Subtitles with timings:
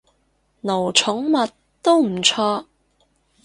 [0.61, 1.51] 奴寵物，
[1.83, 2.65] 都唔錯